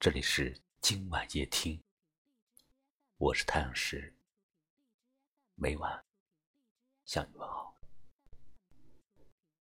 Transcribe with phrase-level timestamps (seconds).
[0.00, 1.78] 这里是今晚夜听，
[3.18, 4.16] 我是太阳石，
[5.56, 6.02] 每晚
[7.04, 7.78] 向你问好。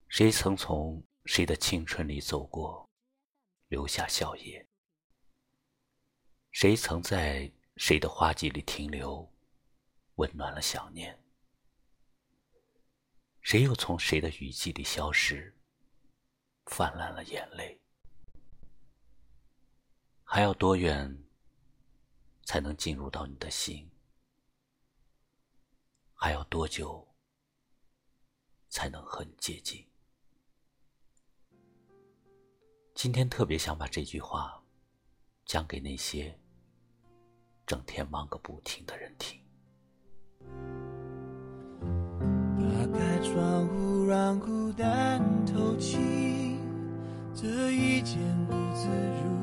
[0.07, 2.89] 谁曾从谁的青春里走过，
[3.67, 4.65] 留下笑靥？
[6.51, 9.29] 谁曾在谁的花季里停留，
[10.15, 11.21] 温暖了想念？
[13.41, 15.53] 谁又从谁的雨季里消失，
[16.67, 17.77] 泛滥了眼泪？
[20.31, 21.23] 还要多远
[22.45, 23.89] 才能进入到你的心？
[26.13, 27.07] 还要多久
[28.69, 29.83] 才能和你接近？
[32.93, 34.63] 今天特别想把这句话
[35.45, 36.39] 讲给那些
[37.65, 39.41] 整天忙个不停的人听。
[42.59, 45.97] 打开窗户，让孤单透气，
[47.33, 48.87] 这一间屋子
[49.23, 49.38] 如。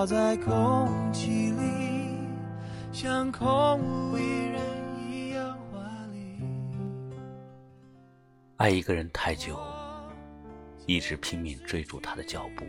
[0.00, 2.16] 飘在空气里，
[2.90, 4.58] 像空无一人
[4.98, 6.40] 一样华丽。
[8.56, 9.60] 爱一个人太久，
[10.86, 12.64] 一直拼命追逐他的脚步，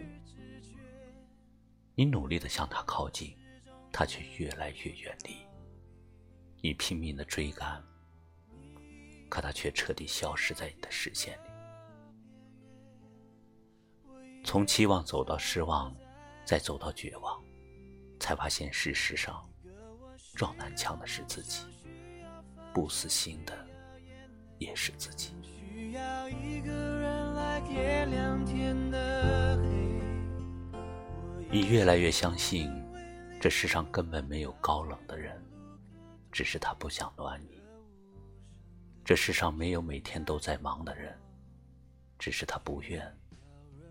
[1.95, 3.33] 你努力的向他靠近，
[3.93, 5.37] 他却越来越远离。
[6.59, 7.81] 你拼命的追赶，
[9.29, 11.49] 可他却彻底消失在你的视线里。
[14.43, 15.95] 从期望走到失望。
[16.51, 17.41] 再走到绝望，
[18.19, 19.49] 才发现事实上
[20.35, 21.63] 撞南墙的是自己，
[22.73, 23.57] 不死心的
[24.57, 25.33] 也是自己。
[31.49, 32.69] 你越来越相信，
[33.39, 35.41] 这世上根本没有高冷的人，
[36.33, 37.61] 只是他不想暖你；
[39.05, 41.17] 这世上没有每天都在忙的人，
[42.19, 43.01] 只是他不愿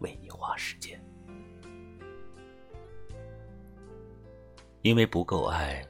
[0.01, 1.03] 为你花时间。
[4.83, 5.87] 因为不够爱，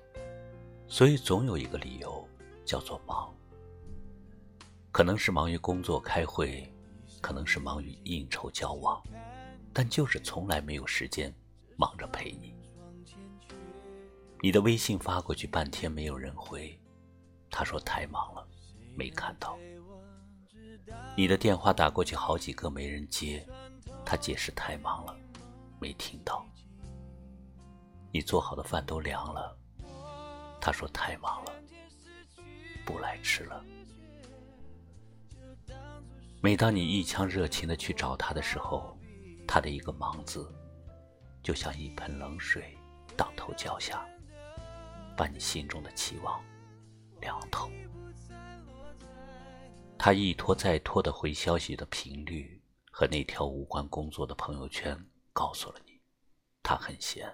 [0.89, 2.29] 所以总有一个理由
[2.65, 3.33] 叫做忙。
[4.91, 6.69] 可能是忙于工作开会，
[7.21, 9.01] 可能是忙于应酬交往，
[9.73, 11.33] 但就是从来没有时间
[11.77, 12.53] 忙着陪你。
[14.43, 16.77] 你的微信发过去半天没有人回，
[17.49, 18.45] 他说太忙了，
[18.97, 19.57] 没看到。
[21.17, 23.47] 你的电话打过去好几个没人接，
[24.05, 25.17] 他解释太忙了，
[25.79, 26.45] 没听到。
[28.13, 29.57] 你做好的饭都凉了，
[30.61, 31.53] 他说太忙了，
[32.85, 33.65] 不来吃了。
[36.43, 38.99] 每当你一腔热情的去找他的时候，
[39.47, 40.51] 他的一个“忙”字，
[41.43, 42.77] 就像一盆冷水
[43.17, 44.05] 当头浇下，
[45.17, 46.43] 把你心中的期望
[47.21, 47.71] 凉透。
[49.99, 52.61] 他一拖再拖的回消息的频率
[52.91, 54.99] 和那条无关工作的朋友圈，
[55.33, 56.01] 告诉了你，
[56.63, 57.31] 他很闲。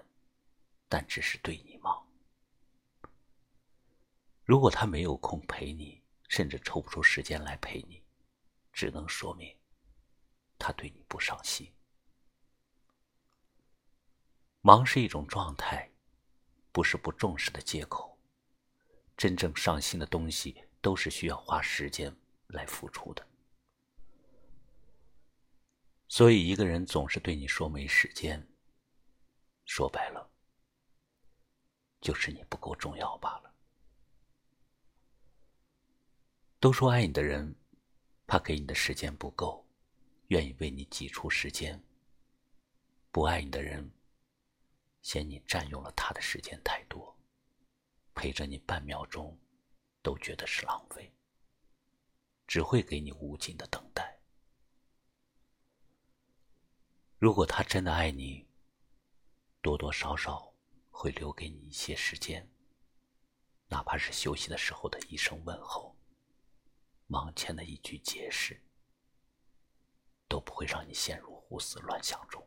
[0.87, 2.07] 但只是对你忙。
[4.43, 8.03] 如果他没有空陪你，甚至抽不出时间来陪你，
[8.71, 9.57] 只能说明
[10.57, 11.71] 他对你不上心。
[14.61, 15.91] 忙是一种状态，
[16.71, 18.17] 不是不重视的借口。
[19.15, 22.15] 真正上心的东西，都是需要花时间
[22.47, 23.27] 来付出的。
[26.07, 28.47] 所以，一个人总是对你说没时间，
[29.65, 30.31] 说白了。
[32.01, 33.53] 就是你不够重要罢了。
[36.59, 37.55] 都说爱你的人，
[38.25, 39.65] 怕给你的时间不够，
[40.27, 41.79] 愿意为你挤出时间；
[43.11, 43.91] 不爱你的人，
[45.01, 47.15] 嫌你占用了他的时间太多，
[48.15, 49.37] 陪着你半秒钟，
[50.01, 51.13] 都觉得是浪费，
[52.47, 54.19] 只会给你无尽的等待。
[57.19, 58.47] 如果他真的爱你，
[59.61, 60.53] 多多少少。
[60.99, 62.49] 会留给你一些时间，
[63.67, 65.95] 哪怕是休息的时候的一声问候，
[67.05, 68.59] 忙前的一句解释，
[70.27, 72.43] 都不会让你陷入胡思乱想中。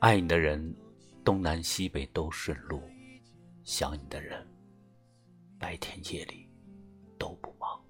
[0.00, 0.74] 爱你的人，
[1.24, 2.80] 东南西北都顺路；
[3.62, 4.44] 想你的人，
[5.60, 6.50] 白天夜里
[7.16, 7.80] 都不忙。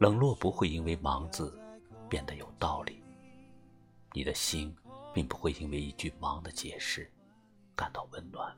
[0.00, 1.60] 冷落不会因为“忙”字
[2.08, 3.01] 变得有道理。
[4.14, 4.74] 你的心
[5.14, 7.10] 并不会因为一句“忙”的解释
[7.74, 8.56] 感到温暖。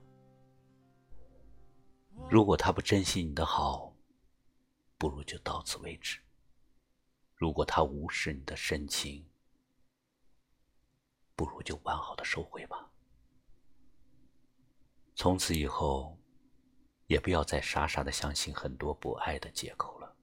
[2.28, 3.92] 如果他不珍惜你的好，
[4.98, 6.20] 不如就到此为止。
[7.34, 9.24] 如果他无视你的深情，
[11.34, 12.90] 不如就完好的收回吧。
[15.16, 16.16] 从此以后，
[17.06, 20.16] 也不要再傻傻的相信很多不爱的借口了，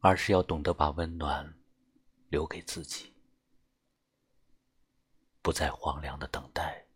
[0.00, 1.54] 而是要懂得把温暖
[2.30, 3.12] 留给自己，
[5.42, 6.86] 不再荒凉的等待，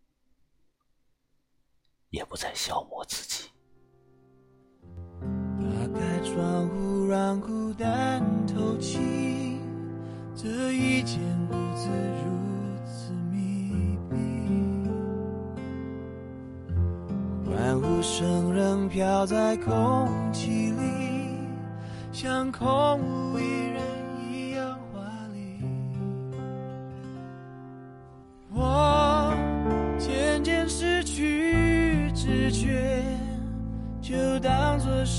[2.10, 3.50] 也不再消磨自己。
[5.58, 9.58] 打开窗户，让孤单透气，
[10.36, 11.88] 这一间屋子
[12.22, 12.30] 如
[12.86, 14.14] 此密闭，
[17.50, 21.40] 欢呼声仍飘在空气里，
[22.12, 23.63] 像空无一人一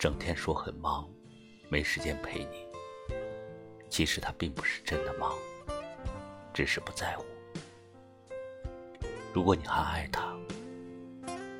[0.00, 1.06] 整天说很忙，
[1.68, 2.66] 没时间陪你，
[3.90, 5.34] 其实他并不是真的忙，
[6.54, 7.24] 只是不在乎。
[9.34, 10.34] 如果你还爱他，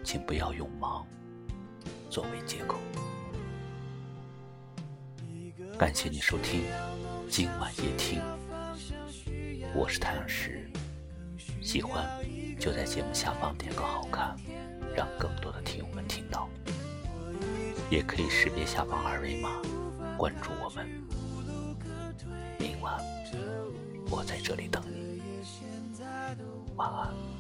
[0.03, 1.07] 请不要用忙
[2.09, 2.79] 作为借口。
[5.79, 6.63] 感谢你收听
[7.29, 8.23] 今晚夜听，
[9.75, 10.67] 我是太阳石。
[11.61, 12.09] 喜欢
[12.59, 14.35] 就在节目下方点个好看，
[14.97, 16.49] 让更多的听友们听到。
[17.91, 19.51] 也可以识别下方二维码
[20.17, 20.89] 关注我们。
[22.59, 22.99] 明晚
[24.09, 25.21] 我在这里等你，
[26.77, 27.40] 晚安。